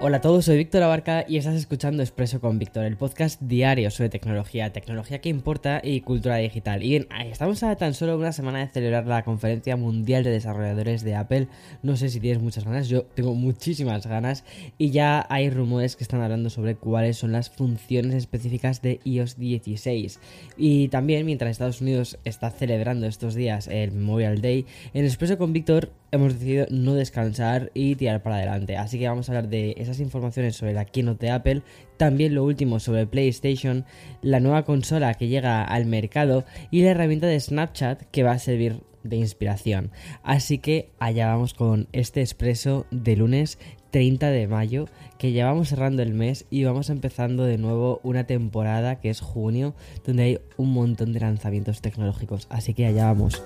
Hola 0.00 0.18
a 0.18 0.20
todos, 0.20 0.44
soy 0.44 0.58
Víctor 0.58 0.84
Abarca 0.84 1.24
y 1.26 1.38
estás 1.38 1.56
escuchando 1.56 2.04
Expreso 2.04 2.40
con 2.40 2.60
Víctor, 2.60 2.84
el 2.84 2.96
podcast 2.96 3.42
diario 3.42 3.90
sobre 3.90 4.08
tecnología, 4.08 4.72
tecnología 4.72 5.20
que 5.20 5.28
importa 5.28 5.80
y 5.82 6.02
cultura 6.02 6.36
digital. 6.36 6.84
Y 6.84 6.90
bien, 6.90 7.08
estamos 7.26 7.64
a 7.64 7.74
tan 7.74 7.94
solo 7.94 8.16
una 8.16 8.30
semana 8.30 8.60
de 8.60 8.68
celebrar 8.68 9.08
la 9.08 9.24
conferencia 9.24 9.76
mundial 9.76 10.22
de 10.22 10.30
desarrolladores 10.30 11.02
de 11.02 11.16
Apple. 11.16 11.48
No 11.82 11.96
sé 11.96 12.10
si 12.10 12.20
tienes 12.20 12.40
muchas 12.40 12.64
ganas, 12.64 12.88
yo 12.88 13.06
tengo 13.06 13.34
muchísimas 13.34 14.06
ganas 14.06 14.44
y 14.78 14.92
ya 14.92 15.26
hay 15.30 15.50
rumores 15.50 15.96
que 15.96 16.04
están 16.04 16.20
hablando 16.20 16.48
sobre 16.48 16.76
cuáles 16.76 17.16
son 17.16 17.32
las 17.32 17.50
funciones 17.50 18.14
específicas 18.14 18.80
de 18.82 19.00
iOS 19.02 19.36
16. 19.36 20.20
Y 20.56 20.86
también, 20.90 21.26
mientras 21.26 21.50
Estados 21.50 21.80
Unidos 21.80 22.20
está 22.22 22.52
celebrando 22.52 23.08
estos 23.08 23.34
días 23.34 23.66
el 23.66 23.90
Memorial 23.90 24.40
Day, 24.40 24.64
en 24.94 25.04
Expreso 25.04 25.38
con 25.38 25.52
Víctor 25.52 25.90
hemos 26.10 26.34
decidido 26.34 26.66
no 26.70 26.94
descansar 26.94 27.70
y 27.74 27.94
tirar 27.96 28.22
para 28.22 28.36
adelante. 28.36 28.76
Así 28.76 28.98
que 28.98 29.08
vamos 29.08 29.28
a 29.28 29.32
hablar 29.32 29.48
de 29.48 29.74
esas 29.78 30.00
informaciones 30.00 30.56
sobre 30.56 30.72
la 30.72 30.84
keynote 30.84 31.26
de 31.26 31.32
Apple, 31.32 31.62
también 31.96 32.34
lo 32.34 32.44
último 32.44 32.80
sobre 32.80 33.06
PlayStation, 33.06 33.84
la 34.22 34.40
nueva 34.40 34.64
consola 34.64 35.14
que 35.14 35.28
llega 35.28 35.64
al 35.64 35.86
mercado 35.86 36.44
y 36.70 36.82
la 36.82 36.90
herramienta 36.90 37.26
de 37.26 37.40
Snapchat 37.40 38.02
que 38.10 38.22
va 38.22 38.32
a 38.32 38.38
servir 38.38 38.82
de 39.02 39.16
inspiración. 39.16 39.90
Así 40.22 40.58
que 40.58 40.90
allá 40.98 41.28
vamos 41.28 41.54
con 41.54 41.88
este 41.92 42.20
expreso 42.20 42.86
de 42.90 43.16
lunes 43.16 43.58
30 43.90 44.30
de 44.30 44.46
mayo, 44.48 44.86
que 45.18 45.32
ya 45.32 45.46
vamos 45.46 45.68
cerrando 45.68 46.02
el 46.02 46.12
mes 46.12 46.46
y 46.50 46.64
vamos 46.64 46.90
empezando 46.90 47.44
de 47.44 47.58
nuevo 47.58 48.00
una 48.02 48.24
temporada 48.24 49.00
que 49.00 49.10
es 49.10 49.20
junio, 49.20 49.74
donde 50.04 50.22
hay 50.22 50.40
un 50.56 50.72
montón 50.72 51.12
de 51.12 51.20
lanzamientos 51.20 51.80
tecnológicos. 51.80 52.46
Así 52.50 52.74
que 52.74 52.86
allá 52.86 53.06
vamos. 53.06 53.42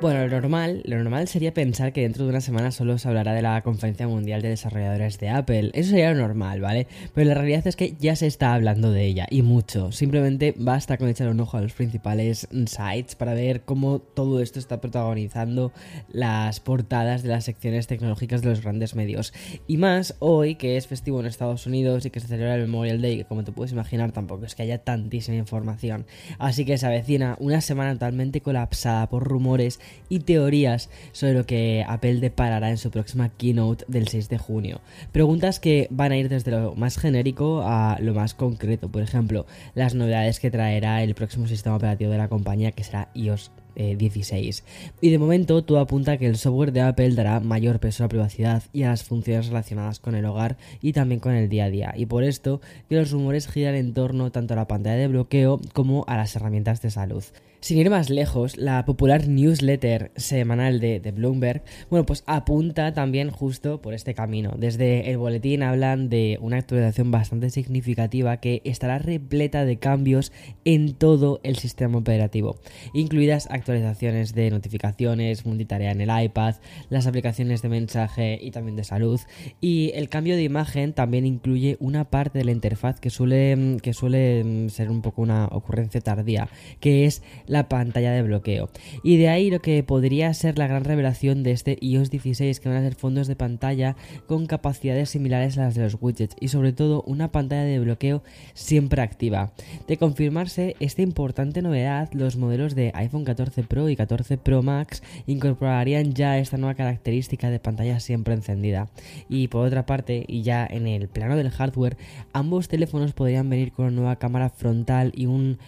Bueno, 0.00 0.26
lo 0.26 0.40
normal, 0.40 0.80
lo 0.86 0.96
normal 0.96 1.28
sería 1.28 1.52
pensar 1.52 1.92
que 1.92 2.00
dentro 2.00 2.24
de 2.24 2.30
una 2.30 2.40
semana 2.40 2.70
solo 2.70 2.96
se 2.96 3.06
hablará 3.06 3.34
de 3.34 3.42
la 3.42 3.60
conferencia 3.60 4.08
mundial 4.08 4.40
de 4.40 4.48
desarrolladores 4.48 5.18
de 5.18 5.28
Apple. 5.28 5.72
Eso 5.74 5.90
sería 5.90 6.14
lo 6.14 6.22
normal, 6.22 6.62
¿vale? 6.62 6.86
Pero 7.14 7.28
la 7.28 7.34
realidad 7.34 7.66
es 7.66 7.76
que 7.76 7.94
ya 8.00 8.16
se 8.16 8.26
está 8.26 8.54
hablando 8.54 8.92
de 8.92 9.04
ella 9.04 9.26
y 9.28 9.42
mucho. 9.42 9.92
Simplemente 9.92 10.54
basta 10.56 10.96
con 10.96 11.10
echar 11.10 11.28
un 11.28 11.38
ojo 11.40 11.58
a 11.58 11.60
los 11.60 11.74
principales 11.74 12.48
sites 12.50 13.14
para 13.14 13.34
ver 13.34 13.66
cómo 13.66 13.98
todo 13.98 14.40
esto 14.40 14.58
está 14.58 14.80
protagonizando 14.80 15.70
las 16.08 16.60
portadas 16.60 17.22
de 17.22 17.28
las 17.28 17.44
secciones 17.44 17.86
tecnológicas 17.86 18.40
de 18.40 18.48
los 18.48 18.62
grandes 18.62 18.94
medios. 18.94 19.34
Y 19.66 19.76
más 19.76 20.16
hoy 20.18 20.54
que 20.54 20.78
es 20.78 20.86
festivo 20.86 21.20
en 21.20 21.26
Estados 21.26 21.66
Unidos 21.66 22.06
y 22.06 22.10
que 22.10 22.20
se 22.20 22.28
celebra 22.28 22.54
el 22.54 22.62
Memorial 22.62 23.02
Day, 23.02 23.18
que 23.18 23.24
como 23.26 23.44
te 23.44 23.52
puedes 23.52 23.72
imaginar 23.72 24.12
tampoco 24.12 24.46
es 24.46 24.54
que 24.54 24.62
haya 24.62 24.78
tantísima 24.78 25.36
información. 25.36 26.06
Así 26.38 26.64
que 26.64 26.78
se 26.78 26.86
avecina 26.86 27.36
una 27.38 27.60
semana 27.60 27.92
totalmente 27.92 28.40
colapsada 28.40 29.06
por 29.10 29.24
rumores 29.24 29.78
y 30.08 30.20
teorías 30.20 30.90
sobre 31.12 31.34
lo 31.34 31.46
que 31.46 31.84
Apple 31.86 32.20
deparará 32.20 32.70
en 32.70 32.78
su 32.78 32.90
próxima 32.90 33.30
keynote 33.30 33.84
del 33.88 34.08
6 34.08 34.28
de 34.28 34.38
junio. 34.38 34.80
Preguntas 35.12 35.60
que 35.60 35.86
van 35.90 36.12
a 36.12 36.16
ir 36.16 36.28
desde 36.28 36.50
lo 36.50 36.74
más 36.74 36.98
genérico 36.98 37.62
a 37.64 37.98
lo 38.00 38.14
más 38.14 38.34
concreto, 38.34 38.88
por 38.90 39.02
ejemplo, 39.02 39.46
las 39.74 39.94
novedades 39.94 40.40
que 40.40 40.50
traerá 40.50 41.02
el 41.02 41.14
próximo 41.14 41.46
sistema 41.46 41.76
operativo 41.76 42.10
de 42.10 42.18
la 42.18 42.28
compañía 42.28 42.72
que 42.72 42.84
será 42.84 43.10
iOS 43.14 43.50
16. 43.96 44.58
Eh, 44.60 44.92
y 45.00 45.10
de 45.10 45.18
momento 45.18 45.62
todo 45.64 45.80
apunta 45.80 46.18
que 46.18 46.26
el 46.26 46.36
software 46.36 46.72
de 46.72 46.82
Apple 46.82 47.14
dará 47.14 47.40
mayor 47.40 47.80
peso 47.80 48.02
a 48.02 48.04
la 48.04 48.10
privacidad 48.10 48.62
y 48.72 48.82
a 48.82 48.90
las 48.90 49.04
funciones 49.04 49.48
relacionadas 49.48 49.98
con 49.98 50.14
el 50.14 50.24
hogar 50.24 50.58
y 50.80 50.92
también 50.92 51.20
con 51.20 51.32
el 51.32 51.48
día 51.48 51.64
a 51.64 51.70
día. 51.70 51.94
Y 51.96 52.06
por 52.06 52.24
esto 52.24 52.60
que 52.88 52.96
los 52.96 53.10
rumores 53.10 53.48
giran 53.48 53.74
en 53.74 53.94
torno 53.94 54.30
tanto 54.30 54.54
a 54.54 54.56
la 54.56 54.68
pantalla 54.68 54.96
de 54.96 55.08
bloqueo 55.08 55.60
como 55.72 56.04
a 56.06 56.16
las 56.16 56.36
herramientas 56.36 56.82
de 56.82 56.90
salud. 56.90 57.24
Sin 57.60 57.76
ir 57.76 57.90
más 57.90 58.08
lejos, 58.08 58.56
la 58.56 58.86
popular 58.86 59.28
newsletter 59.28 60.12
semanal 60.16 60.80
de, 60.80 60.98
de, 60.98 61.10
Bloomberg, 61.12 61.62
bueno, 61.90 62.06
pues 62.06 62.24
apunta 62.26 62.94
también 62.94 63.30
justo 63.30 63.82
por 63.82 63.92
este 63.92 64.14
camino. 64.14 64.54
Desde 64.56 65.10
el 65.10 65.18
boletín 65.18 65.62
hablan 65.62 66.08
de 66.08 66.38
una 66.40 66.56
actualización 66.56 67.10
bastante 67.10 67.50
significativa 67.50 68.38
que 68.38 68.62
estará 68.64 68.98
repleta 68.98 69.66
de 69.66 69.78
cambios 69.78 70.32
en 70.64 70.94
todo 70.94 71.40
el 71.42 71.56
sistema 71.56 71.98
operativo, 71.98 72.56
incluidas 72.94 73.46
actualizaciones 73.50 73.69
de 73.72 74.50
notificaciones, 74.50 75.46
multitarea 75.46 75.92
en 75.92 76.00
el 76.00 76.24
iPad, 76.24 76.56
las 76.88 77.06
aplicaciones 77.06 77.62
de 77.62 77.68
mensaje 77.68 78.38
y 78.40 78.50
también 78.50 78.76
de 78.76 78.84
salud. 78.84 79.20
Y 79.60 79.92
el 79.94 80.08
cambio 80.08 80.36
de 80.36 80.42
imagen 80.42 80.92
también 80.92 81.26
incluye 81.26 81.76
una 81.80 82.04
parte 82.04 82.38
de 82.38 82.44
la 82.44 82.52
interfaz 82.52 83.00
que 83.00 83.10
suele, 83.10 83.78
que 83.82 83.92
suele 83.92 84.68
ser 84.70 84.90
un 84.90 85.02
poco 85.02 85.22
una 85.22 85.46
ocurrencia 85.46 86.00
tardía, 86.00 86.48
que 86.80 87.06
es 87.06 87.22
la 87.46 87.68
pantalla 87.68 88.12
de 88.12 88.22
bloqueo. 88.22 88.70
Y 89.02 89.16
de 89.16 89.28
ahí 89.28 89.50
lo 89.50 89.60
que 89.60 89.82
podría 89.82 90.32
ser 90.34 90.58
la 90.58 90.66
gran 90.66 90.84
revelación 90.84 91.42
de 91.42 91.52
este 91.52 91.78
iOS 91.80 92.10
16, 92.10 92.60
que 92.60 92.68
van 92.68 92.78
a 92.78 92.82
ser 92.82 92.94
fondos 92.94 93.26
de 93.28 93.36
pantalla 93.36 93.96
con 94.26 94.46
capacidades 94.46 95.10
similares 95.10 95.58
a 95.58 95.62
las 95.62 95.74
de 95.74 95.82
los 95.82 95.96
widgets 96.00 96.36
y 96.40 96.48
sobre 96.48 96.72
todo 96.72 97.02
una 97.06 97.32
pantalla 97.32 97.64
de 97.64 97.78
bloqueo 97.78 98.22
siempre 98.54 99.02
activa. 99.02 99.52
De 99.86 99.96
confirmarse 99.96 100.76
esta 100.80 101.02
importante 101.02 101.62
novedad, 101.62 102.08
los 102.12 102.36
modelos 102.36 102.74
de 102.74 102.92
iPhone 102.94 103.24
14 103.24 103.49
Pro 103.68 103.88
y 103.88 103.96
14 103.96 104.38
Pro 104.38 104.62
Max 104.62 105.02
incorporarían 105.26 106.12
ya 106.14 106.38
esta 106.38 106.56
nueva 106.56 106.74
característica 106.74 107.50
de 107.50 107.60
pantalla 107.60 108.00
siempre 108.00 108.34
encendida. 108.34 108.88
Y 109.28 109.48
por 109.48 109.66
otra 109.66 109.86
parte, 109.86 110.24
y 110.26 110.42
ya 110.42 110.66
en 110.66 110.86
el 110.86 111.08
plano 111.08 111.36
del 111.36 111.50
hardware, 111.50 111.96
ambos 112.32 112.68
teléfonos 112.68 113.12
podrían 113.12 113.48
venir 113.50 113.72
con 113.72 113.86
una 113.86 113.94
nueva 113.94 114.16
cámara 114.16 114.50
frontal 114.50 115.12
y 115.14 115.26
un 115.26 115.58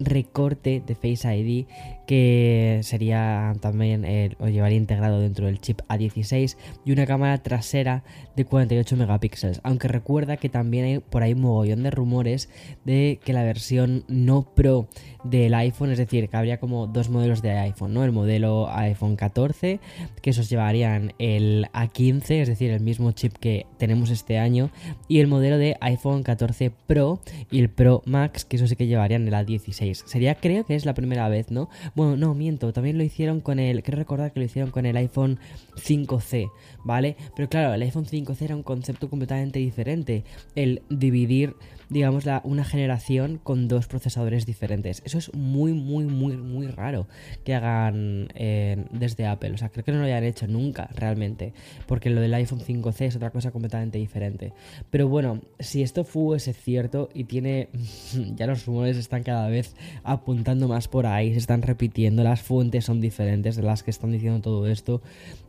recorte 0.00 0.82
de 0.84 0.94
Face 0.94 1.36
ID 1.36 1.66
que 2.06 2.80
sería 2.82 3.54
también 3.60 4.04
o 4.40 4.48
llevaría 4.48 4.76
integrado 4.76 5.20
dentro 5.20 5.46
del 5.46 5.60
chip 5.60 5.80
A16 5.88 6.56
y 6.84 6.90
una 6.90 7.06
cámara 7.06 7.38
trasera 7.38 8.02
de 8.34 8.44
48 8.44 8.96
megapíxeles. 8.96 9.60
Aunque 9.62 9.86
recuerda 9.86 10.36
que 10.36 10.48
también 10.48 10.84
hay 10.84 10.98
por 10.98 11.22
ahí 11.22 11.34
un 11.34 11.42
mogollón 11.42 11.84
de 11.84 11.92
rumores 11.92 12.48
de 12.84 13.20
que 13.24 13.32
la 13.32 13.44
versión 13.44 14.04
no 14.08 14.42
Pro 14.42 14.88
del 15.22 15.54
iPhone 15.54 15.92
es 15.92 15.98
decir 15.98 16.28
que 16.28 16.36
habría 16.36 16.58
como 16.58 16.86
dos 16.86 17.10
modelos 17.10 17.42
de 17.42 17.52
iPhone 17.52 17.92
no 17.92 18.04
el 18.04 18.10
modelo 18.10 18.70
iPhone 18.72 19.16
14 19.16 19.78
que 20.22 20.30
esos 20.30 20.48
llevarían 20.48 21.12
el 21.18 21.66
A15 21.74 22.40
es 22.40 22.48
decir 22.48 22.70
el 22.70 22.80
mismo 22.80 23.12
chip 23.12 23.34
que 23.34 23.66
tenemos 23.76 24.08
este 24.08 24.38
año 24.38 24.70
y 25.08 25.20
el 25.20 25.26
modelo 25.26 25.58
de 25.58 25.76
iPhone 25.82 26.22
14 26.22 26.72
Pro 26.86 27.20
y 27.50 27.60
el 27.60 27.68
Pro 27.68 28.02
Max 28.06 28.46
que 28.46 28.56
eso 28.56 28.66
sí 28.66 28.76
que 28.76 28.86
llevarían 28.86 29.28
el 29.28 29.34
A16 29.34 29.89
Sería, 29.94 30.34
creo 30.34 30.64
que 30.64 30.74
es 30.74 30.84
la 30.84 30.94
primera 30.94 31.28
vez, 31.28 31.50
¿no? 31.50 31.68
Bueno, 31.94 32.16
no, 32.16 32.34
miento, 32.34 32.72
también 32.72 32.98
lo 32.98 33.04
hicieron 33.04 33.40
con 33.40 33.58
el, 33.58 33.82
quiero 33.82 33.98
recordar 33.98 34.32
que 34.32 34.40
lo 34.40 34.46
hicieron 34.46 34.70
con 34.70 34.86
el 34.86 34.96
iPhone 34.96 35.38
5C, 35.76 36.50
¿vale? 36.84 37.16
Pero 37.36 37.48
claro, 37.48 37.74
el 37.74 37.82
iPhone 37.82 38.06
5C 38.06 38.42
era 38.42 38.56
un 38.56 38.62
concepto 38.62 39.08
completamente 39.08 39.58
diferente, 39.58 40.24
el 40.54 40.82
dividir 40.88 41.54
digamos, 41.90 42.24
la, 42.24 42.40
una 42.44 42.64
generación 42.64 43.38
con 43.42 43.68
dos 43.68 43.88
procesadores 43.88 44.46
diferentes. 44.46 45.02
Eso 45.04 45.18
es 45.18 45.34
muy, 45.34 45.72
muy, 45.72 46.04
muy, 46.04 46.36
muy 46.36 46.68
raro 46.68 47.08
que 47.44 47.54
hagan 47.54 48.28
eh, 48.34 48.86
desde 48.92 49.26
Apple. 49.26 49.50
O 49.52 49.58
sea, 49.58 49.68
creo 49.68 49.84
que 49.84 49.92
no 49.92 49.98
lo 49.98 50.04
hayan 50.04 50.24
hecho 50.24 50.46
nunca 50.46 50.88
realmente. 50.94 51.52
Porque 51.86 52.08
lo 52.08 52.20
del 52.20 52.32
iPhone 52.34 52.60
5C 52.60 53.06
es 53.06 53.16
otra 53.16 53.30
cosa 53.30 53.50
completamente 53.50 53.98
diferente. 53.98 54.52
Pero 54.90 55.08
bueno, 55.08 55.42
si 55.58 55.82
esto 55.82 56.04
fuese 56.04 56.52
cierto 56.52 57.10
y 57.12 57.24
tiene... 57.24 57.68
ya 58.36 58.46
los 58.46 58.64
rumores 58.64 58.96
están 58.96 59.24
cada 59.24 59.48
vez 59.48 59.74
apuntando 60.04 60.68
más 60.68 60.86
por 60.86 61.06
ahí, 61.06 61.32
se 61.32 61.38
están 61.38 61.62
repitiendo, 61.62 62.22
las 62.22 62.40
fuentes 62.40 62.84
son 62.84 63.00
diferentes 63.00 63.56
de 63.56 63.62
las 63.62 63.82
que 63.82 63.90
están 63.90 64.12
diciendo 64.12 64.40
todo 64.40 64.68
esto, 64.68 65.02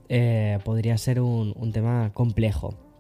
eh, 0.10 0.58
podría 0.66 0.98
ser 0.98 1.22
un 1.22 1.72
tema 1.72 2.12
complejo. 2.14 2.91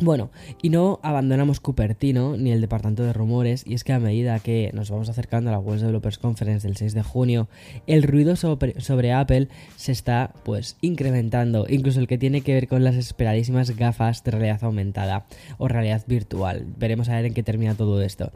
Bueno, 0.00 0.30
y 0.62 0.70
no 0.70 1.00
abandonamos 1.02 1.58
Cupertino 1.58 2.36
ni 2.36 2.52
el 2.52 2.60
departamento 2.60 3.02
de 3.02 3.12
rumores, 3.12 3.64
y 3.66 3.74
es 3.74 3.82
que 3.82 3.92
a 3.92 3.98
medida 3.98 4.38
que 4.38 4.70
nos 4.72 4.92
vamos 4.92 5.08
acercando 5.08 5.50
a 5.50 5.52
la 5.52 5.58
World 5.58 5.80
Developers 5.80 6.18
Conference 6.18 6.68
del 6.68 6.76
6 6.76 6.94
de 6.94 7.02
junio, 7.02 7.48
el 7.88 8.04
ruido 8.04 8.36
sobre, 8.36 8.80
sobre, 8.80 9.12
Apple 9.12 9.48
se 9.74 9.90
está 9.90 10.32
pues 10.44 10.76
incrementando, 10.82 11.66
incluso 11.68 11.98
el 11.98 12.06
que 12.06 12.16
tiene 12.16 12.42
que 12.42 12.54
ver 12.54 12.68
con 12.68 12.84
las 12.84 12.94
esperadísimas 12.94 13.74
gafas 13.74 14.22
de 14.22 14.30
realidad 14.30 14.62
aumentada 14.62 15.26
o 15.58 15.66
realidad 15.66 16.04
virtual. 16.06 16.64
Veremos 16.78 17.08
a 17.08 17.16
ver 17.16 17.24
en 17.24 17.34
qué 17.34 17.42
termina 17.42 17.74
todo 17.74 18.00
esto. 18.00 18.30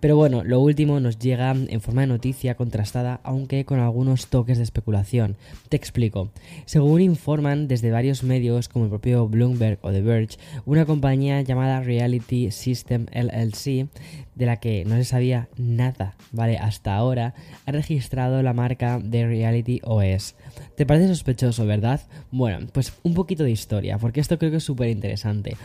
Pero 0.00 0.16
bueno, 0.16 0.44
lo 0.44 0.60
último 0.60 1.00
nos 1.00 1.18
llega 1.18 1.52
en 1.52 1.80
forma 1.80 2.02
de 2.02 2.08
noticia 2.08 2.56
contrastada, 2.56 3.20
aunque 3.22 3.64
con 3.64 3.80
algunos 3.80 4.26
toques 4.26 4.58
de 4.58 4.64
especulación. 4.64 5.36
Te 5.70 5.78
explico. 5.78 6.28
Según 6.66 7.00
informan 7.00 7.68
desde 7.68 7.90
varios 7.90 8.22
medios 8.22 8.68
como 8.68 8.84
el 8.84 8.90
propio 8.90 9.26
Bloomberg 9.28 9.78
o 9.80 9.90
The 9.90 10.02
Verge, 10.02 10.36
una 10.66 10.84
compañía 10.84 11.05
compañía 11.06 11.40
llamada 11.42 11.78
Reality 11.82 12.50
System 12.50 13.06
LLC, 13.12 13.86
de 14.34 14.44
la 14.44 14.56
que 14.56 14.84
no 14.84 14.96
se 14.96 15.04
sabía 15.04 15.48
nada, 15.56 16.16
¿vale? 16.32 16.58
Hasta 16.58 16.96
ahora, 16.96 17.32
ha 17.64 17.70
registrado 17.70 18.42
la 18.42 18.52
marca 18.52 18.98
de 18.98 19.24
Reality 19.24 19.80
OS. 19.84 20.34
¿Te 20.76 20.84
parece 20.84 21.06
sospechoso, 21.06 21.64
verdad? 21.64 22.00
Bueno, 22.32 22.66
pues 22.72 22.92
un 23.04 23.14
poquito 23.14 23.44
de 23.44 23.52
historia, 23.52 23.98
porque 23.98 24.18
esto 24.18 24.36
creo 24.36 24.50
que 24.50 24.56
es 24.56 24.64
súper 24.64 24.88
interesante. 24.88 25.56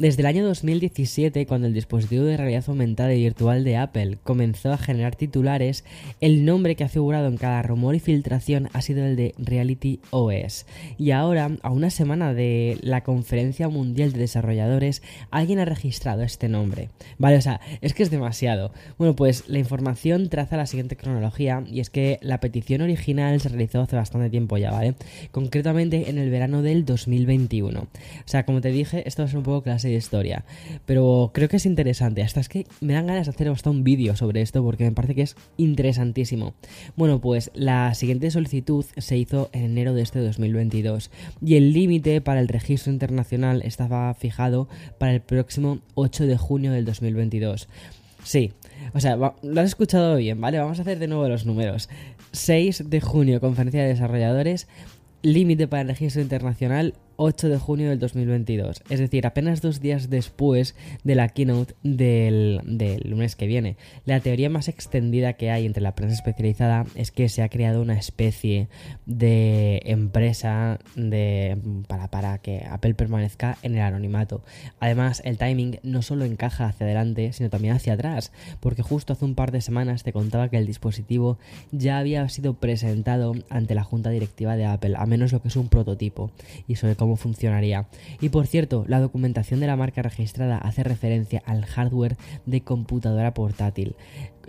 Desde 0.00 0.22
el 0.22 0.26
año 0.28 0.46
2017, 0.46 1.44
cuando 1.44 1.66
el 1.66 1.74
dispositivo 1.74 2.24
de 2.24 2.38
realidad 2.38 2.64
aumentada 2.68 3.12
y 3.12 3.22
virtual 3.22 3.64
de 3.64 3.76
Apple 3.76 4.16
comenzó 4.22 4.72
a 4.72 4.78
generar 4.78 5.14
titulares, 5.14 5.84
el 6.22 6.46
nombre 6.46 6.74
que 6.74 6.84
ha 6.84 6.88
figurado 6.88 7.28
en 7.28 7.36
cada 7.36 7.60
rumor 7.60 7.94
y 7.94 8.00
filtración 8.00 8.70
ha 8.72 8.80
sido 8.80 9.04
el 9.04 9.14
de 9.14 9.34
Reality 9.36 10.00
OS. 10.08 10.64
Y 10.96 11.10
ahora, 11.10 11.50
a 11.60 11.70
una 11.70 11.90
semana 11.90 12.32
de 12.32 12.78
la 12.80 13.02
Conferencia 13.02 13.68
Mundial 13.68 14.14
de 14.14 14.20
Desarrolladores, 14.20 15.02
alguien 15.30 15.58
ha 15.58 15.66
registrado 15.66 16.22
este 16.22 16.48
nombre. 16.48 16.88
Vale, 17.18 17.36
o 17.36 17.42
sea, 17.42 17.60
es 17.82 17.92
que 17.92 18.02
es 18.02 18.10
demasiado. 18.10 18.72
Bueno, 18.96 19.14
pues 19.14 19.50
la 19.50 19.58
información 19.58 20.30
traza 20.30 20.56
la 20.56 20.64
siguiente 20.64 20.96
cronología 20.96 21.62
y 21.70 21.80
es 21.80 21.90
que 21.90 22.18
la 22.22 22.40
petición 22.40 22.80
original 22.80 23.38
se 23.38 23.50
realizó 23.50 23.82
hace 23.82 23.96
bastante 23.96 24.30
tiempo 24.30 24.56
ya, 24.56 24.70
¿vale? 24.70 24.94
Concretamente 25.30 26.08
en 26.08 26.16
el 26.16 26.30
verano 26.30 26.62
del 26.62 26.86
2021. 26.86 27.80
O 27.80 27.88
sea, 28.24 28.46
como 28.46 28.62
te 28.62 28.70
dije, 28.70 29.06
esto 29.06 29.28
ser 29.28 29.36
un 29.36 29.42
poco 29.42 29.62
clase 29.62 29.89
historia. 29.98 30.44
Pero 30.86 31.30
creo 31.34 31.48
que 31.48 31.56
es 31.56 31.66
interesante. 31.66 32.22
Hasta 32.22 32.40
es 32.40 32.48
que 32.48 32.66
me 32.80 32.94
dan 32.94 33.06
ganas 33.06 33.26
de 33.26 33.30
hacer 33.30 33.48
hasta 33.48 33.70
un 33.70 33.84
vídeo 33.84 34.16
sobre 34.16 34.42
esto 34.42 34.62
porque 34.62 34.84
me 34.84 34.92
parece 34.92 35.14
que 35.14 35.22
es 35.22 35.36
interesantísimo. 35.56 36.54
Bueno, 36.96 37.20
pues 37.20 37.50
la 37.54 37.94
siguiente 37.94 38.30
solicitud 38.30 38.84
se 38.96 39.16
hizo 39.16 39.50
en 39.52 39.64
enero 39.64 39.94
de 39.94 40.02
este 40.02 40.20
2022 40.20 41.10
y 41.44 41.56
el 41.56 41.72
límite 41.72 42.20
para 42.20 42.40
el 42.40 42.48
registro 42.48 42.92
internacional 42.92 43.62
estaba 43.62 44.12
fijado 44.14 44.68
para 44.98 45.12
el 45.12 45.20
próximo 45.20 45.78
8 45.94 46.26
de 46.26 46.36
junio 46.36 46.72
del 46.72 46.84
2022. 46.84 47.68
Sí, 48.22 48.52
o 48.92 49.00
sea, 49.00 49.16
lo 49.16 49.60
has 49.60 49.66
escuchado 49.66 50.16
bien, 50.16 50.40
¿vale? 50.40 50.58
Vamos 50.58 50.78
a 50.78 50.82
hacer 50.82 50.98
de 50.98 51.08
nuevo 51.08 51.28
los 51.28 51.46
números. 51.46 51.88
6 52.32 52.90
de 52.90 53.00
junio, 53.00 53.40
conferencia 53.40 53.82
de 53.82 53.88
desarrolladores, 53.88 54.68
límite 55.22 55.68
para 55.68 55.82
el 55.82 55.88
registro 55.88 56.22
internacional 56.22 56.94
8 57.22 57.50
de 57.50 57.58
junio 57.58 57.90
del 57.90 57.98
2022, 57.98 58.82
es 58.88 58.98
decir, 58.98 59.26
apenas 59.26 59.60
dos 59.60 59.82
días 59.82 60.08
después 60.08 60.74
de 61.04 61.14
la 61.14 61.28
keynote 61.28 61.74
del, 61.82 62.62
lunes 63.04 63.36
que 63.36 63.46
viene. 63.46 63.76
La 64.06 64.20
teoría 64.20 64.48
más 64.48 64.68
extendida 64.68 65.34
que 65.34 65.50
hay 65.50 65.66
entre 65.66 65.82
la 65.82 65.94
prensa 65.94 66.14
especializada 66.14 66.86
es 66.94 67.10
que 67.10 67.28
se 67.28 67.42
ha 67.42 67.50
creado 67.50 67.82
una 67.82 67.98
especie 67.98 68.68
de 69.04 69.82
empresa 69.84 70.78
de, 70.96 71.58
para, 71.88 72.08
para 72.08 72.38
que 72.38 72.64
Apple 72.64 72.94
permanezca 72.94 73.58
en 73.60 73.74
el 73.74 73.82
anonimato. 73.82 74.42
Además, 74.78 75.20
el 75.26 75.36
timing 75.36 75.78
no 75.82 76.00
solo 76.00 76.24
encaja 76.24 76.68
hacia 76.68 76.86
adelante, 76.86 77.34
sino 77.34 77.50
también 77.50 77.74
hacia 77.74 77.92
atrás, 77.92 78.32
porque 78.60 78.80
justo 78.80 79.12
hace 79.12 79.26
un 79.26 79.34
par 79.34 79.52
de 79.52 79.60
semanas 79.60 80.04
te 80.04 80.14
contaba 80.14 80.48
que 80.48 80.56
el 80.56 80.66
dispositivo 80.66 81.38
ya 81.70 81.98
había 81.98 82.26
sido 82.30 82.54
presentado 82.54 83.34
ante 83.50 83.74
la 83.74 83.84
junta 83.84 84.08
directiva 84.08 84.56
de 84.56 84.64
Apple, 84.64 84.94
a 84.96 85.04
menos 85.04 85.32
lo 85.32 85.42
que 85.42 85.48
es 85.48 85.56
un 85.56 85.68
prototipo, 85.68 86.30
y 86.66 86.76
sobre 86.76 86.96
cómo 86.96 87.09
funcionaría. 87.16 87.88
Y 88.20 88.28
por 88.28 88.46
cierto, 88.46 88.84
la 88.88 89.00
documentación 89.00 89.60
de 89.60 89.66
la 89.66 89.76
marca 89.76 90.02
registrada 90.02 90.58
hace 90.58 90.82
referencia 90.82 91.42
al 91.46 91.64
hardware 91.64 92.16
de 92.46 92.62
computadora 92.62 93.34
portátil. 93.34 93.94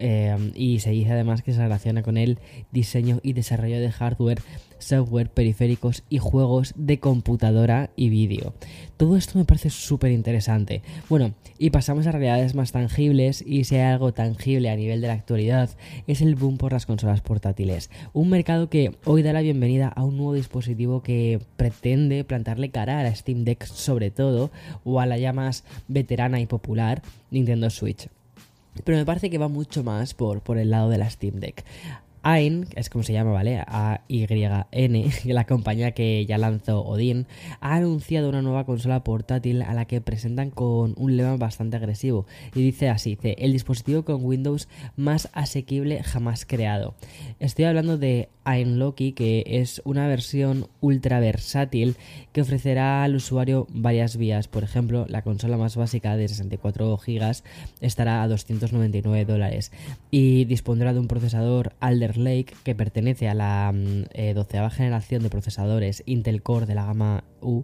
Eh, 0.04 0.52
y 0.56 0.80
se 0.80 0.90
dice 0.90 1.12
además 1.12 1.44
que 1.44 1.54
se 1.54 1.60
relaciona 1.60 2.02
con 2.02 2.18
el 2.18 2.40
diseño 2.72 3.20
y 3.22 3.34
desarrollo 3.34 3.80
de 3.80 3.92
hardware, 3.92 4.42
software, 4.80 5.30
periféricos 5.30 6.02
y 6.10 6.18
juegos 6.18 6.74
de 6.76 7.00
computadora 7.00 7.92
y 7.96 8.10
vídeo. 8.10 8.56
Todo 8.98 9.16
esto 9.16 9.38
me 9.38 9.46
parece 9.46 9.70
súper 9.70 10.12
interesante. 10.12 10.82
Bueno, 11.08 11.36
y 11.60 11.70
pasamos 11.70 12.08
a 12.08 12.12
realidades 12.14 12.56
más 12.56 12.72
tangibles 12.72 13.44
y 13.46 13.64
si 13.66 13.76
hay 13.76 13.92
algo 13.94 14.12
tangible 14.12 14.72
a 14.72 14.76
nivel 14.76 15.02
de 15.02 15.08
la 15.08 15.14
actualidad 15.14 15.70
es 16.08 16.22
el 16.22 16.34
boom 16.34 16.58
por 16.58 16.74
las 16.74 16.88
consolas 16.88 17.22
portátiles. 17.22 17.92
Un 18.12 18.30
mercado 18.30 18.72
que 18.72 18.96
hoy 19.06 19.22
da 19.22 19.34
la 19.34 19.42
bienvenida 19.42 19.88
a 19.88 20.04
un 20.04 20.18
nuevo 20.18 20.34
dispositivo 20.34 21.04
que 21.04 21.40
pretende 21.58 22.24
plantarle 22.24 22.72
cara 22.72 23.00
a 23.00 23.04
la 23.04 23.14
Steam 23.14 23.44
Deck 23.44 23.66
sobre 23.66 24.10
todo 24.10 24.50
o 24.84 25.00
a 25.00 25.06
la 25.06 25.20
ya 25.20 25.32
más 25.32 25.64
veterana 25.88 26.42
y 26.42 26.48
popular 26.48 27.04
Nintendo 27.30 27.70
Switch. 27.70 28.10
Pero 28.84 28.98
me 28.98 29.06
parece 29.06 29.30
que 29.30 29.38
va 29.38 29.48
mucho 29.48 29.84
más 29.84 30.14
por, 30.14 30.42
por 30.42 30.58
el 30.58 30.70
lado 30.70 30.90
de 30.90 30.98
la 30.98 31.10
Steam 31.10 31.40
Deck. 31.40 31.64
AIN, 32.24 32.68
es 32.76 32.90
como 32.90 33.04
se 33.04 33.14
llama, 33.14 33.32
¿vale? 33.32 33.64
A-Y-N, 33.68 35.12
la 35.26 35.46
compañía 35.46 35.92
que 35.92 36.26
ya 36.26 36.38
lanzó 36.38 36.84
Odin, 36.84 37.28
ha 37.60 37.76
anunciado 37.76 38.30
una 38.30 38.42
nueva 38.42 38.66
consola 38.66 39.04
portátil 39.04 39.62
a 39.62 39.74
la 39.74 39.86
que 39.86 40.02
presentan 40.02 40.52
con 40.52 40.94
un 40.98 41.18
lema 41.18 41.38
bastante 41.38 41.78
agresivo. 41.78 42.26
Y 42.54 42.62
dice 42.62 42.90
así, 42.90 43.12
dice, 43.16 43.36
el 43.40 43.54
dispositivo 43.54 44.04
con 44.04 44.24
Windows 44.24 44.68
más 44.96 45.30
asequible 45.34 46.04
jamás 46.04 46.46
creado. 46.46 46.96
Estoy 47.40 47.66
hablando 47.66 47.98
de 47.98 48.30
AIN 48.44 48.80
Loki, 48.80 49.14
que 49.14 49.44
es 49.46 49.82
una 49.86 50.08
versión 50.08 50.68
ultra 50.80 51.20
versátil 51.20 51.96
que 52.32 52.42
ofrecerá 52.42 53.04
al 53.04 53.16
usuario 53.16 53.68
varias 53.70 54.18
vías. 54.18 54.48
Por 54.48 54.64
ejemplo, 54.64 55.06
la 55.08 55.22
consola 55.22 55.58
más 55.58 55.76
básica 55.76 56.16
de 56.16 56.28
64 56.28 56.98
GB 56.98 57.44
estará 57.82 58.24
a 58.24 58.28
299 58.28 59.26
dólares 59.26 59.72
y 60.10 60.46
dispondrá 60.46 60.94
de 60.94 61.00
un 61.00 61.08
procesador 61.08 61.74
Alder 61.80 62.11
Lake, 62.18 62.54
que 62.64 62.76
pertenece 62.76 63.30
a 63.30 63.34
la 63.34 63.72
mm, 63.74 64.06
eh, 64.14 64.34
doceava 64.34 64.70
generación 64.70 65.24
de 65.24 65.30
procesadores 65.30 66.04
Intel 66.06 66.42
Core 66.42 66.66
de 66.66 66.76
la 66.76 66.86
gama 66.86 67.24
U, 67.42 67.64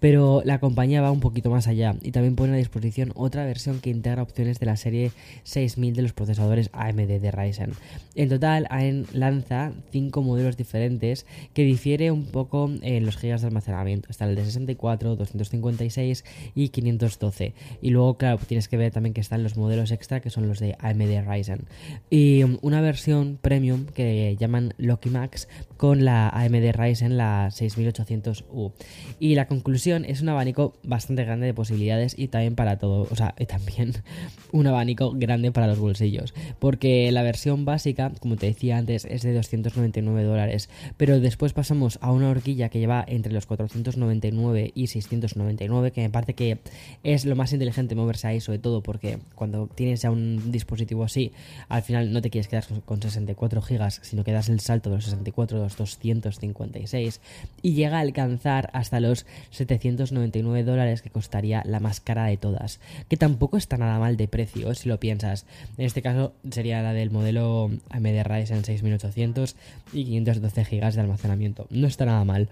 pero 0.00 0.42
la 0.44 0.60
compañía 0.60 1.02
va 1.02 1.10
un 1.10 1.20
poquito 1.20 1.50
más 1.50 1.66
allá 1.66 1.96
y 2.02 2.12
también 2.12 2.36
pone 2.36 2.52
a 2.52 2.56
disposición 2.56 3.12
otra 3.14 3.44
versión 3.44 3.80
que 3.80 3.90
integra 3.90 4.22
opciones 4.22 4.60
de 4.60 4.66
la 4.66 4.76
serie 4.76 5.12
6000 5.42 5.94
de 5.94 6.02
los 6.02 6.12
procesadores 6.12 6.70
AMD 6.72 7.20
de 7.20 7.30
Ryzen. 7.30 7.72
En 8.14 8.28
total, 8.28 8.66
AEN 8.70 9.06
lanza 9.12 9.72
cinco 9.90 10.22
modelos 10.22 10.56
diferentes 10.56 11.26
que 11.54 11.64
difiere 11.64 12.10
un 12.10 12.26
poco 12.26 12.70
en 12.82 13.04
los 13.04 13.16
gigas 13.16 13.40
de 13.40 13.48
almacenamiento. 13.48 14.08
Está 14.10 14.26
el 14.26 14.36
de 14.36 14.44
64, 14.44 15.16
256 15.16 16.24
y 16.54 16.68
512. 16.68 17.54
Y 17.82 17.90
luego, 17.90 18.16
claro, 18.16 18.38
tienes 18.46 18.68
que 18.68 18.76
ver 18.76 18.92
también 18.92 19.14
que 19.14 19.20
están 19.20 19.42
los 19.42 19.56
modelos 19.56 19.90
extra 19.90 20.20
que 20.20 20.30
son 20.30 20.48
los 20.48 20.60
de 20.60 20.76
AMD 20.78 21.28
Ryzen. 21.28 21.66
Y 22.10 22.44
mm, 22.44 22.58
una 22.62 22.80
versión 22.80 23.38
premium 23.40 23.85
que 23.86 24.36
llaman 24.38 24.74
Loki 24.78 25.10
Max 25.10 25.48
con 25.76 26.04
la 26.04 26.28
AMD 26.28 26.72
Ryzen, 26.72 27.16
la 27.16 27.48
6800U. 27.48 28.72
Y 29.18 29.34
la 29.34 29.46
conclusión 29.46 30.04
es 30.04 30.20
un 30.20 30.28
abanico 30.28 30.74
bastante 30.82 31.24
grande 31.24 31.46
de 31.46 31.54
posibilidades 31.54 32.18
y 32.18 32.28
también 32.28 32.54
para 32.54 32.78
todo, 32.78 33.06
o 33.10 33.16
sea, 33.16 33.34
y 33.38 33.46
también 33.46 33.94
un 34.52 34.66
abanico 34.66 35.12
grande 35.14 35.52
para 35.52 35.66
los 35.66 35.78
bolsillos. 35.78 36.34
Porque 36.58 37.10
la 37.12 37.22
versión 37.22 37.64
básica, 37.64 38.12
como 38.20 38.36
te 38.36 38.46
decía 38.46 38.78
antes, 38.78 39.04
es 39.04 39.22
de 39.22 39.34
299 39.34 40.22
dólares, 40.22 40.68
pero 40.96 41.20
después 41.20 41.52
pasamos 41.52 41.98
a 42.00 42.12
una 42.12 42.30
horquilla 42.30 42.68
que 42.68 42.78
lleva 42.78 43.04
entre 43.06 43.32
los 43.32 43.46
499 43.46 44.72
y 44.74 44.86
699, 44.86 45.90
que 45.92 46.02
me 46.02 46.10
parece 46.10 46.34
que 46.34 46.58
es 47.02 47.24
lo 47.24 47.36
más 47.36 47.52
inteligente 47.52 47.94
moverse 47.94 48.28
ahí, 48.28 48.40
sobre 48.40 48.58
todo 48.58 48.82
porque 48.82 49.18
cuando 49.34 49.66
tienes 49.66 50.02
ya 50.02 50.10
un 50.10 50.50
dispositivo 50.50 51.04
así, 51.04 51.32
al 51.68 51.82
final 51.82 52.12
no 52.12 52.22
te 52.22 52.30
quieres 52.30 52.48
quedar 52.48 52.64
con 52.84 53.00
64 53.00 53.60
GB 53.60 53.75
sino 54.02 54.24
que 54.24 54.32
das 54.32 54.48
el 54.48 54.60
salto 54.60 54.90
de 54.90 54.96
los 54.96 55.04
64 55.04 55.58
a 55.58 55.62
los 55.62 55.76
256 55.76 57.20
y 57.62 57.74
llega 57.74 57.98
a 57.98 58.00
alcanzar 58.00 58.70
hasta 58.72 59.00
los 59.00 59.26
799 59.50 60.64
dólares 60.64 61.02
que 61.02 61.10
costaría 61.10 61.62
la 61.64 61.80
más 61.80 62.00
cara 62.00 62.26
de 62.26 62.36
todas, 62.36 62.80
que 63.08 63.16
tampoco 63.16 63.56
está 63.56 63.76
nada 63.76 63.98
mal 63.98 64.16
de 64.16 64.28
precio 64.28 64.74
si 64.74 64.88
lo 64.88 64.98
piensas. 64.98 65.46
En 65.78 65.86
este 65.86 66.02
caso 66.02 66.32
sería 66.50 66.82
la 66.82 66.92
del 66.92 67.10
modelo 67.10 67.70
AMD 67.90 68.22
Ryzen 68.24 68.64
6800 68.64 69.56
y 69.92 70.04
512 70.04 70.64
GB 70.64 70.92
de 70.92 71.00
almacenamiento. 71.00 71.66
No 71.70 71.86
está 71.86 72.04
nada 72.04 72.24
mal. 72.24 72.48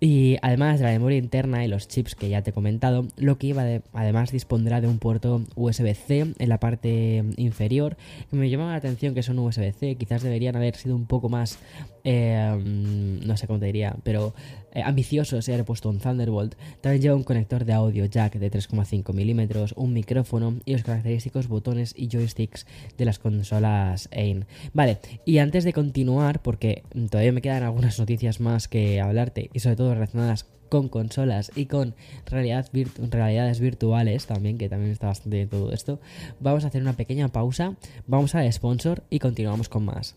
Y 0.00 0.36
además 0.42 0.80
de 0.80 0.86
la 0.86 0.92
memoria 0.92 1.18
interna 1.18 1.64
y 1.64 1.68
los 1.68 1.88
chips 1.88 2.14
que 2.14 2.28
ya 2.28 2.42
te 2.42 2.50
he 2.50 2.52
comentado, 2.52 3.06
lo 3.16 3.38
que 3.38 3.48
iba 3.48 3.64
además 3.92 4.32
dispondrá 4.32 4.80
de 4.80 4.88
un 4.88 4.98
puerto 4.98 5.42
USB-C 5.54 6.34
en 6.38 6.48
la 6.48 6.58
parte 6.58 7.24
inferior, 7.36 7.96
me 8.30 8.50
llama 8.50 8.72
la 8.72 8.76
atención 8.76 9.14
que 9.14 9.22
son 9.22 9.38
USB-C, 9.38 9.94
quizás 9.96 10.22
deberían 10.22 10.56
haber 10.56 10.76
sido 10.76 10.96
un 10.96 11.06
poco 11.06 11.28
más 11.28 11.58
eh, 12.04 12.60
no 12.62 13.36
sé 13.38 13.46
cómo 13.46 13.58
te 13.58 13.66
diría, 13.66 13.96
pero 14.02 14.34
eh, 14.74 14.82
ambicioso 14.82 15.40
se 15.40 15.64
puesto 15.64 15.88
un 15.88 15.98
Thunderbolt. 15.98 16.56
También 16.80 17.02
lleva 17.02 17.16
un 17.16 17.24
conector 17.24 17.64
de 17.64 17.72
audio 17.72 18.04
jack 18.06 18.34
de 18.34 18.50
3,5 18.50 19.12
milímetros, 19.14 19.72
un 19.76 19.92
micrófono 19.92 20.58
y 20.64 20.72
los 20.72 20.82
característicos 20.82 21.48
botones 21.48 21.94
y 21.96 22.08
joysticks 22.08 22.66
de 22.98 23.04
las 23.04 23.18
consolas 23.18 24.08
AIM. 24.12 24.44
Vale, 24.72 24.98
y 25.24 25.38
antes 25.38 25.64
de 25.64 25.72
continuar, 25.72 26.42
porque 26.42 26.82
todavía 27.10 27.32
me 27.32 27.42
quedan 27.42 27.62
algunas 27.62 27.98
noticias 27.98 28.40
más 28.40 28.68
que 28.68 29.00
hablarte 29.00 29.50
y 29.52 29.60
sobre 29.60 29.76
todo 29.76 29.94
relacionadas 29.94 30.46
con 30.68 30.88
consolas 30.88 31.52
y 31.54 31.66
con 31.66 31.94
realidad 32.26 32.68
realidades 33.10 33.60
virtuales 33.60 34.26
también, 34.26 34.58
que 34.58 34.68
también 34.68 34.90
está 34.90 35.06
bastante 35.06 35.36
bien 35.36 35.48
todo 35.48 35.72
esto, 35.72 36.00
vamos 36.40 36.64
a 36.64 36.68
hacer 36.68 36.82
una 36.82 36.96
pequeña 36.96 37.28
pausa, 37.28 37.76
vamos 38.06 38.34
al 38.34 38.52
sponsor 38.52 39.04
y 39.08 39.20
continuamos 39.20 39.68
con 39.68 39.84
más. 39.84 40.16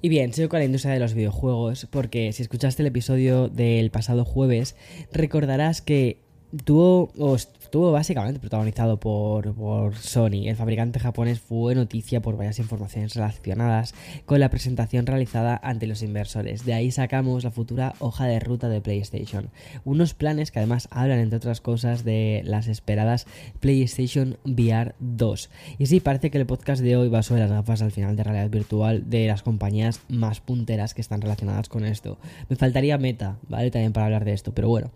Y 0.00 0.08
bien, 0.08 0.32
sigo 0.32 0.48
con 0.48 0.60
la 0.60 0.64
industria 0.64 0.94
de 0.94 1.00
los 1.00 1.14
videojuegos, 1.14 1.88
porque 1.90 2.32
si 2.32 2.42
escuchaste 2.42 2.82
el 2.82 2.86
episodio 2.86 3.48
del 3.48 3.90
pasado 3.90 4.24
jueves, 4.24 4.76
recordarás 5.12 5.82
que 5.82 6.20
tuvo, 6.64 7.10
estuvo 7.36 7.92
básicamente 7.92 8.40
protagonizado 8.40 8.98
por, 8.98 9.54
por, 9.54 9.94
Sony. 9.96 10.46
El 10.46 10.56
fabricante 10.56 10.98
japonés 10.98 11.40
fue 11.40 11.74
noticia 11.74 12.20
por 12.20 12.36
varias 12.36 12.58
informaciones 12.58 13.14
relacionadas 13.14 13.94
con 14.24 14.40
la 14.40 14.48
presentación 14.48 15.06
realizada 15.06 15.60
ante 15.62 15.86
los 15.86 16.02
inversores. 16.02 16.64
De 16.64 16.72
ahí 16.72 16.90
sacamos 16.90 17.44
la 17.44 17.50
futura 17.50 17.94
hoja 17.98 18.26
de 18.26 18.40
ruta 18.40 18.68
de 18.68 18.80
PlayStation. 18.80 19.50
Unos 19.84 20.14
planes 20.14 20.50
que 20.50 20.60
además 20.60 20.88
hablan, 20.90 21.18
entre 21.18 21.36
otras 21.36 21.60
cosas, 21.60 22.04
de 22.04 22.42
las 22.44 22.68
esperadas 22.68 23.26
PlayStation 23.60 24.38
VR 24.44 24.94
2. 25.00 25.50
Y 25.78 25.86
sí, 25.86 26.00
parece 26.00 26.30
que 26.30 26.38
el 26.38 26.46
podcast 26.46 26.82
de 26.82 26.96
hoy 26.96 27.08
va 27.08 27.22
sobre 27.22 27.42
las 27.42 27.50
gafas 27.50 27.82
al 27.82 27.92
final 27.92 28.16
de 28.16 28.24
realidad 28.24 28.50
virtual 28.50 29.10
de 29.10 29.26
las 29.26 29.42
compañías 29.42 30.00
más 30.08 30.40
punteras 30.40 30.94
que 30.94 31.02
están 31.02 31.20
relacionadas 31.20 31.68
con 31.68 31.84
esto. 31.84 32.18
Me 32.48 32.56
faltaría 32.56 32.96
meta, 32.96 33.36
¿vale? 33.48 33.70
También 33.70 33.92
para 33.92 34.06
hablar 34.06 34.24
de 34.24 34.32
esto, 34.32 34.52
pero 34.54 34.68
bueno. 34.68 34.90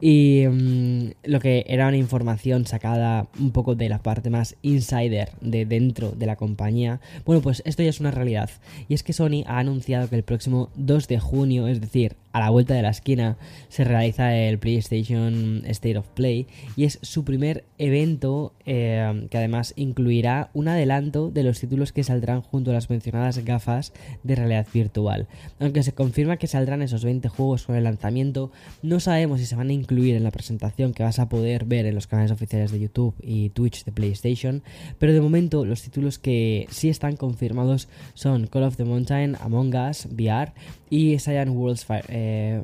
Y 0.00 0.44
mm, 0.96 1.30
lo 1.30 1.40
que 1.40 1.64
era 1.68 1.88
una 1.88 1.96
información 1.96 2.66
sacada 2.66 3.28
un 3.38 3.50
poco 3.50 3.74
de 3.74 3.88
la 3.88 3.98
parte 3.98 4.30
más 4.30 4.56
insider 4.62 5.30
de 5.40 5.66
dentro 5.66 6.10
de 6.10 6.26
la 6.26 6.36
compañía, 6.36 7.00
bueno, 7.24 7.42
pues 7.42 7.62
esto 7.64 7.82
ya 7.82 7.90
es 7.90 8.00
una 8.00 8.10
realidad. 8.10 8.50
Y 8.88 8.94
es 8.94 9.02
que 9.02 9.12
Sony 9.12 9.44
ha 9.46 9.58
anunciado 9.58 10.08
que 10.08 10.16
el 10.16 10.22
próximo 10.22 10.70
2 10.76 11.08
de 11.08 11.18
junio, 11.18 11.66
es 11.68 11.80
decir, 11.80 12.16
a 12.36 12.40
la 12.40 12.50
vuelta 12.50 12.74
de 12.74 12.82
la 12.82 12.90
esquina 12.90 13.38
se 13.70 13.82
realiza 13.82 14.36
el 14.36 14.58
PlayStation 14.58 15.62
State 15.64 15.96
of 15.96 16.06
Play 16.08 16.46
y 16.76 16.84
es 16.84 16.98
su 17.00 17.24
primer 17.24 17.64
evento 17.78 18.52
eh, 18.66 19.26
que 19.30 19.38
además 19.38 19.72
incluirá 19.76 20.50
un 20.52 20.68
adelanto 20.68 21.30
de 21.30 21.42
los 21.42 21.58
títulos 21.58 21.92
que 21.92 22.04
saldrán 22.04 22.42
junto 22.42 22.70
a 22.70 22.74
las 22.74 22.90
mencionadas 22.90 23.42
gafas 23.42 23.94
de 24.22 24.34
realidad 24.34 24.66
virtual. 24.70 25.28
Aunque 25.60 25.82
se 25.82 25.92
confirma 25.92 26.36
que 26.36 26.46
saldrán 26.46 26.82
esos 26.82 27.04
20 27.04 27.26
juegos 27.30 27.64
con 27.64 27.74
el 27.74 27.84
lanzamiento, 27.84 28.50
no 28.82 29.00
sabemos 29.00 29.40
si 29.40 29.46
se 29.46 29.56
van 29.56 29.70
a 29.70 29.72
incluir 29.72 30.14
en 30.14 30.24
la 30.24 30.30
presentación 30.30 30.85
que 30.92 31.02
vas 31.02 31.18
a 31.18 31.28
poder 31.28 31.64
ver 31.64 31.86
en 31.86 31.94
los 31.94 32.06
canales 32.06 32.30
oficiales 32.30 32.70
de 32.72 32.80
YouTube 32.80 33.14
y 33.22 33.50
Twitch 33.50 33.84
de 33.84 33.92
PlayStation, 33.92 34.62
pero 34.98 35.12
de 35.12 35.20
momento 35.20 35.64
los 35.64 35.82
títulos 35.82 36.18
que 36.18 36.66
sí 36.70 36.88
están 36.88 37.16
confirmados 37.16 37.88
son 38.14 38.46
Call 38.46 38.64
of 38.64 38.76
the 38.76 38.84
Mountain, 38.84 39.36
Among 39.40 39.74
Us, 39.74 40.06
VR 40.06 40.52
y 40.90 41.18
Cyan 41.18 41.50
Worlds 41.50 41.84
Fire, 41.84 42.04
eh. 42.08 42.60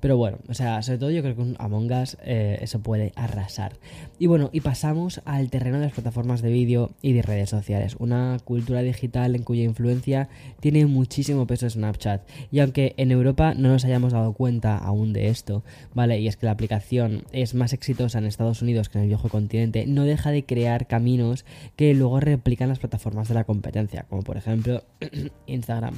Pero 0.00 0.16
bueno, 0.16 0.38
o 0.48 0.54
sea, 0.54 0.82
sobre 0.82 0.98
todo 0.98 1.10
yo 1.10 1.22
creo 1.22 1.34
que 1.34 1.42
un 1.42 1.56
Among 1.58 1.90
Us 1.92 2.16
eh, 2.22 2.58
eso 2.60 2.80
puede 2.80 3.12
arrasar. 3.16 3.72
Y 4.18 4.26
bueno, 4.26 4.50
y 4.52 4.60
pasamos 4.60 5.20
al 5.24 5.50
terreno 5.50 5.78
de 5.78 5.86
las 5.86 5.92
plataformas 5.92 6.42
de 6.42 6.50
vídeo 6.50 6.90
y 7.02 7.12
de 7.12 7.22
redes 7.22 7.50
sociales. 7.50 7.96
Una 7.98 8.38
cultura 8.44 8.82
digital 8.82 9.34
en 9.34 9.42
cuya 9.42 9.64
influencia 9.64 10.28
tiene 10.60 10.86
muchísimo 10.86 11.46
peso 11.46 11.68
Snapchat. 11.68 12.22
Y 12.50 12.60
aunque 12.60 12.94
en 12.96 13.10
Europa 13.10 13.54
no 13.54 13.68
nos 13.68 13.84
hayamos 13.84 14.12
dado 14.12 14.32
cuenta 14.32 14.78
aún 14.78 15.12
de 15.12 15.28
esto, 15.28 15.64
¿vale? 15.94 16.20
Y 16.20 16.28
es 16.28 16.36
que 16.36 16.46
la 16.46 16.52
aplicación 16.52 17.24
es 17.32 17.54
más 17.54 17.72
exitosa 17.72 18.18
en 18.18 18.26
Estados 18.26 18.62
Unidos 18.62 18.88
que 18.88 18.98
en 18.98 19.02
el 19.02 19.08
viejo 19.08 19.28
continente, 19.28 19.86
no 19.86 20.04
deja 20.04 20.30
de 20.30 20.44
crear 20.44 20.86
caminos 20.86 21.44
que 21.76 21.94
luego 21.94 22.20
replican 22.20 22.68
las 22.68 22.78
plataformas 22.78 23.28
de 23.28 23.34
la 23.34 23.44
competencia, 23.44 24.06
como 24.08 24.22
por 24.22 24.36
ejemplo 24.36 24.82
Instagram. 25.46 25.94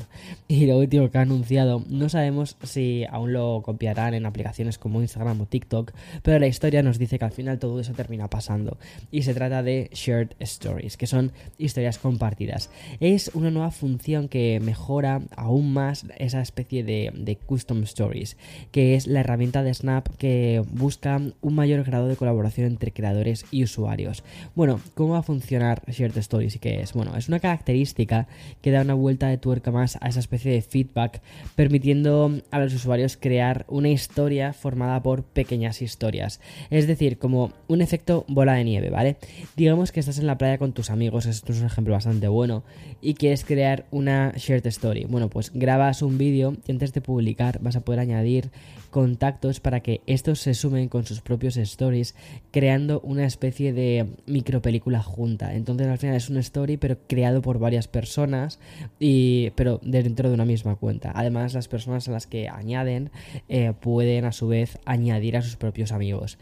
Y 0.48 0.66
lo 0.66 0.78
último 0.78 1.10
que 1.10 1.18
ha 1.18 1.22
anunciado, 1.22 1.84
no 1.88 2.08
sabemos 2.08 2.56
si 2.62 3.04
aún 3.10 3.32
lo 3.32 3.62
copiará 3.62 3.89
en 3.90 4.26
aplicaciones 4.26 4.78
como 4.78 5.00
Instagram 5.00 5.40
o 5.40 5.46
TikTok, 5.46 5.92
pero 6.22 6.38
la 6.38 6.46
historia 6.46 6.82
nos 6.82 6.98
dice 6.98 7.18
que 7.18 7.24
al 7.24 7.32
final 7.32 7.58
todo 7.58 7.80
eso 7.80 7.92
termina 7.92 8.28
pasando. 8.28 8.78
Y 9.10 9.22
se 9.22 9.34
trata 9.34 9.62
de 9.62 9.90
Shared 9.92 10.30
Stories, 10.38 10.96
que 10.96 11.06
son 11.06 11.32
historias 11.58 11.98
compartidas. 11.98 12.70
Es 13.00 13.30
una 13.34 13.50
nueva 13.50 13.70
función 13.70 14.28
que 14.28 14.60
mejora 14.60 15.22
aún 15.36 15.72
más 15.72 16.06
esa 16.18 16.40
especie 16.40 16.84
de, 16.84 17.12
de 17.14 17.36
Custom 17.36 17.82
Stories, 17.82 18.36
que 18.70 18.94
es 18.94 19.06
la 19.06 19.20
herramienta 19.20 19.62
de 19.62 19.74
Snap 19.74 20.08
que 20.16 20.62
busca 20.72 21.20
un 21.40 21.54
mayor 21.54 21.84
grado 21.84 22.08
de 22.08 22.16
colaboración 22.16 22.66
entre 22.66 22.92
creadores 22.92 23.44
y 23.50 23.64
usuarios. 23.64 24.22
Bueno, 24.54 24.80
¿cómo 24.94 25.14
va 25.14 25.18
a 25.18 25.22
funcionar 25.22 25.82
Shared 25.88 26.16
Stories 26.16 26.56
y 26.56 26.58
qué 26.58 26.80
es? 26.80 26.92
Bueno, 26.92 27.16
es 27.16 27.28
una 27.28 27.40
característica 27.40 28.28
que 28.62 28.70
da 28.70 28.82
una 28.82 28.94
vuelta 28.94 29.28
de 29.28 29.38
tuerca 29.38 29.70
más 29.70 29.98
a 30.00 30.08
esa 30.08 30.20
especie 30.20 30.52
de 30.52 30.62
feedback, 30.62 31.20
permitiendo 31.56 32.40
a 32.50 32.58
los 32.58 32.74
usuarios 32.74 33.16
crear 33.16 33.64
un 33.68 33.79
una 33.80 33.88
historia 33.88 34.52
formada 34.52 35.02
por 35.02 35.24
pequeñas 35.24 35.82
historias. 35.82 36.40
Es 36.70 36.86
decir, 36.86 37.18
como 37.18 37.52
un 37.66 37.82
efecto 37.82 38.24
bola 38.28 38.54
de 38.54 38.64
nieve, 38.64 38.90
¿vale? 38.90 39.16
Digamos 39.56 39.90
que 39.90 40.00
estás 40.00 40.18
en 40.18 40.26
la 40.26 40.38
playa 40.38 40.58
con 40.58 40.72
tus 40.72 40.90
amigos, 40.90 41.26
esto 41.26 41.52
es 41.52 41.60
un 41.60 41.66
ejemplo 41.66 41.94
bastante 41.94 42.28
bueno, 42.28 42.62
y 43.00 43.14
quieres 43.14 43.44
crear 43.44 43.86
una 43.90 44.32
shared 44.36 44.66
story. 44.66 45.06
Bueno, 45.08 45.28
pues 45.28 45.50
grabas 45.54 46.02
un 46.02 46.18
vídeo 46.18 46.56
y 46.66 46.72
antes 46.72 46.92
de 46.92 47.00
publicar 47.00 47.58
vas 47.60 47.76
a 47.76 47.80
poder 47.80 48.00
añadir 48.00 48.50
contactos 48.90 49.60
para 49.60 49.80
que 49.80 50.00
estos 50.06 50.40
se 50.40 50.54
sumen 50.54 50.88
con 50.88 51.06
sus 51.06 51.20
propios 51.20 51.56
stories, 51.56 52.14
creando 52.50 53.00
una 53.00 53.24
especie 53.24 53.72
de 53.72 54.06
micropelícula 54.26 55.00
junta. 55.02 55.54
Entonces 55.54 55.86
al 55.86 55.98
final 55.98 56.16
es 56.16 56.28
una 56.28 56.40
story, 56.40 56.76
pero 56.76 56.98
creado 57.06 57.40
por 57.40 57.58
varias 57.58 57.88
personas, 57.88 58.58
y, 58.98 59.50
pero 59.50 59.80
dentro 59.82 60.28
de 60.28 60.34
una 60.34 60.44
misma 60.44 60.76
cuenta. 60.76 61.12
Además, 61.14 61.54
las 61.54 61.68
personas 61.68 62.08
a 62.08 62.12
las 62.12 62.26
que 62.26 62.48
añaden 62.48 63.10
eh, 63.48 63.69
pueden 63.74 64.24
a 64.24 64.32
su 64.32 64.48
vez 64.48 64.78
añadir 64.84 65.36
a 65.36 65.42
sus 65.42 65.56
propios 65.56 65.92
amigos. 65.92 66.38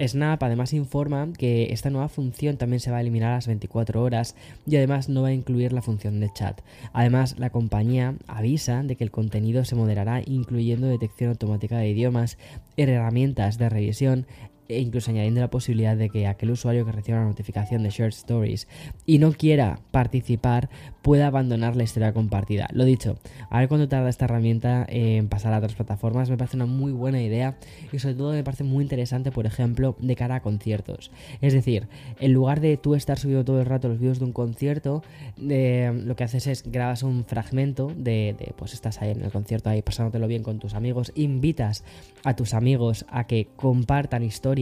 Snap 0.00 0.42
además 0.42 0.72
informa 0.72 1.28
que 1.36 1.72
esta 1.72 1.90
nueva 1.90 2.08
función 2.08 2.56
también 2.56 2.80
se 2.80 2.90
va 2.90 2.96
a 2.96 3.00
eliminar 3.02 3.32
a 3.32 3.36
las 3.36 3.46
24 3.46 4.02
horas 4.02 4.34
y 4.66 4.76
además 4.76 5.08
no 5.08 5.22
va 5.22 5.28
a 5.28 5.32
incluir 5.32 5.72
la 5.72 5.82
función 5.82 6.18
de 6.18 6.32
chat. 6.32 6.60
Además, 6.92 7.38
la 7.38 7.50
compañía 7.50 8.14
avisa 8.26 8.82
de 8.82 8.96
que 8.96 9.04
el 9.04 9.10
contenido 9.10 9.64
se 9.64 9.74
moderará 9.74 10.22
incluyendo 10.24 10.86
detección 10.86 11.30
automática 11.30 11.78
de 11.78 11.90
idiomas, 11.90 12.38
herramientas 12.76 13.58
de 13.58 13.68
revisión 13.68 14.26
e 14.72 14.80
incluso 14.80 15.10
añadiendo 15.10 15.40
la 15.40 15.50
posibilidad 15.50 15.96
de 15.96 16.08
que 16.08 16.26
aquel 16.26 16.50
usuario 16.50 16.84
que 16.84 16.92
reciba 16.92 17.18
una 17.18 17.28
notificación 17.28 17.82
de 17.82 17.90
Shared 17.90 18.12
Stories 18.12 18.68
y 19.06 19.18
no 19.18 19.32
quiera 19.32 19.80
participar 19.90 20.68
pueda 21.02 21.26
abandonar 21.26 21.76
la 21.76 21.82
historia 21.82 22.12
compartida. 22.12 22.68
Lo 22.72 22.84
dicho, 22.84 23.18
a 23.50 23.58
ver 23.58 23.68
cuánto 23.68 23.88
tarda 23.88 24.08
esta 24.08 24.24
herramienta 24.24 24.86
en 24.88 25.28
pasar 25.28 25.52
a 25.52 25.58
otras 25.58 25.74
plataformas, 25.74 26.30
me 26.30 26.36
parece 26.36 26.56
una 26.56 26.66
muy 26.66 26.92
buena 26.92 27.20
idea 27.20 27.56
y 27.92 27.98
sobre 27.98 28.14
todo 28.14 28.32
me 28.32 28.44
parece 28.44 28.64
muy 28.64 28.82
interesante, 28.82 29.32
por 29.32 29.46
ejemplo, 29.46 29.96
de 30.00 30.16
cara 30.16 30.36
a 30.36 30.42
conciertos. 30.42 31.10
Es 31.40 31.52
decir, 31.52 31.88
en 32.20 32.32
lugar 32.32 32.60
de 32.60 32.76
tú 32.76 32.94
estar 32.94 33.18
subiendo 33.18 33.44
todo 33.44 33.60
el 33.60 33.66
rato 33.66 33.88
los 33.88 33.98
vídeos 33.98 34.18
de 34.18 34.24
un 34.24 34.32
concierto, 34.32 35.02
eh, 35.48 35.92
lo 36.04 36.16
que 36.16 36.24
haces 36.24 36.46
es 36.46 36.62
grabas 36.70 37.02
un 37.02 37.24
fragmento 37.24 37.92
de, 37.96 38.34
de, 38.38 38.54
pues 38.56 38.72
estás 38.72 39.02
ahí 39.02 39.10
en 39.10 39.22
el 39.22 39.30
concierto 39.30 39.70
ahí 39.70 39.82
pasándotelo 39.82 40.26
bien 40.28 40.42
con 40.42 40.58
tus 40.58 40.74
amigos, 40.74 41.12
invitas 41.14 41.84
a 42.24 42.36
tus 42.36 42.54
amigos 42.54 43.04
a 43.08 43.26
que 43.26 43.48
compartan 43.56 44.22
historias 44.22 44.61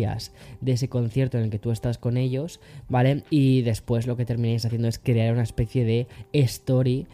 de 0.60 0.72
ese 0.72 0.88
concierto 0.88 1.38
en 1.38 1.44
el 1.44 1.50
que 1.50 1.58
tú 1.58 1.70
estás 1.70 1.98
con 1.98 2.16
ellos, 2.16 2.60
¿vale? 2.88 3.24
Y 3.30 3.62
después 3.62 4.06
lo 4.06 4.16
que 4.16 4.24
terminéis 4.24 4.64
haciendo 4.64 4.88
es 4.88 4.98
crear 4.98 5.32
una 5.32 5.42
especie 5.42 5.84
de 5.84 6.06
story 6.32 7.06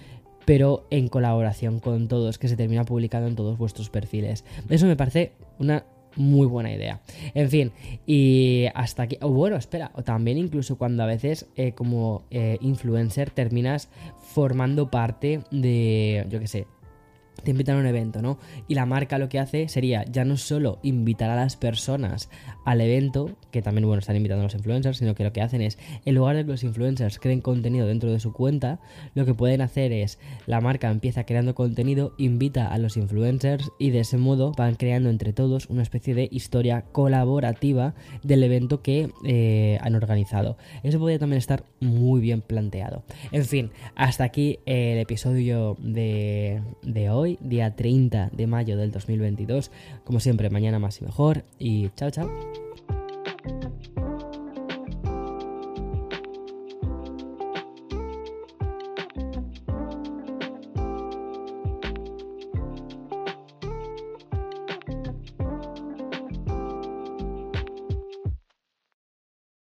pero 0.46 0.86
en 0.90 1.08
colaboración 1.08 1.80
con 1.80 2.06
todos, 2.06 2.38
que 2.38 2.46
se 2.48 2.56
termina 2.56 2.84
publicando 2.84 3.26
en 3.28 3.34
todos 3.34 3.58
vuestros 3.58 3.90
perfiles. 3.90 4.44
Eso 4.70 4.86
me 4.86 4.94
parece 4.94 5.32
una 5.58 5.84
muy 6.16 6.46
buena 6.46 6.72
idea. 6.72 7.00
En 7.34 7.50
fin, 7.50 7.72
y 8.06 8.66
hasta 8.74 9.02
aquí. 9.02 9.18
O 9.20 9.30
bueno, 9.30 9.56
espera, 9.56 9.90
o 9.94 10.02
también 10.02 10.38
incluso 10.38 10.76
cuando 10.78 11.02
a 11.02 11.06
veces 11.06 11.46
eh, 11.56 11.72
como 11.72 12.22
eh, 12.30 12.58
influencer 12.60 13.30
terminas 13.30 13.88
formando 14.20 14.90
parte 14.90 15.40
de, 15.50 16.26
yo 16.30 16.40
qué 16.40 16.46
sé, 16.46 16.66
te 17.42 17.50
invitan 17.50 17.76
a 17.76 17.80
un 17.80 17.86
evento, 17.86 18.22
¿no? 18.22 18.38
Y 18.68 18.74
la 18.74 18.86
marca 18.86 19.18
lo 19.18 19.28
que 19.28 19.38
hace 19.38 19.68
sería 19.68 20.04
ya 20.04 20.24
no 20.24 20.36
solo 20.36 20.78
invitar 20.82 21.30
a 21.30 21.36
las 21.36 21.56
personas 21.56 22.28
al 22.64 22.80
evento, 22.80 23.30
que 23.50 23.62
también, 23.62 23.86
bueno, 23.86 24.00
están 24.00 24.16
invitando 24.16 24.42
a 24.42 24.44
los 24.44 24.54
influencers, 24.54 24.98
sino 24.98 25.14
que 25.14 25.24
lo 25.24 25.32
que 25.32 25.42
hacen 25.42 25.62
es, 25.62 25.78
en 26.04 26.14
lugar 26.14 26.36
de 26.36 26.44
que 26.44 26.50
los 26.50 26.64
influencers 26.64 27.18
creen 27.18 27.40
contenido 27.40 27.86
dentro 27.86 28.10
de 28.10 28.20
su 28.20 28.32
cuenta, 28.32 28.80
lo 29.14 29.24
que 29.24 29.34
pueden 29.34 29.60
hacer 29.60 29.92
es, 29.92 30.18
la 30.46 30.60
marca 30.60 30.90
empieza 30.90 31.24
creando 31.24 31.54
contenido, 31.54 32.14
invita 32.18 32.72
a 32.72 32.78
los 32.78 32.96
influencers 32.96 33.70
y 33.78 33.90
de 33.90 34.00
ese 34.00 34.16
modo 34.16 34.52
van 34.56 34.74
creando 34.74 35.10
entre 35.10 35.32
todos 35.32 35.66
una 35.68 35.82
especie 35.82 36.14
de 36.14 36.28
historia 36.30 36.82
colaborativa 36.92 37.94
del 38.22 38.42
evento 38.42 38.82
que 38.82 39.10
eh, 39.24 39.78
han 39.82 39.94
organizado. 39.94 40.56
Eso 40.82 40.98
podría 40.98 41.18
también 41.18 41.38
estar 41.38 41.64
muy 41.80 42.20
bien 42.20 42.40
planteado. 42.40 43.04
En 43.32 43.44
fin, 43.44 43.70
hasta 43.94 44.24
aquí 44.24 44.58
el 44.66 44.98
episodio 44.98 45.76
de, 45.80 46.62
de 46.82 47.08
hoy 47.26 47.38
día 47.40 47.74
30 47.74 48.30
de 48.32 48.46
mayo 48.46 48.76
del 48.76 48.92
2022. 48.92 49.70
Como 50.04 50.20
siempre, 50.20 50.48
mañana 50.50 50.78
más 50.78 51.00
y 51.00 51.04
mejor. 51.04 51.44
Y 51.58 51.90
chao, 51.96 52.10
chao. 52.10 52.65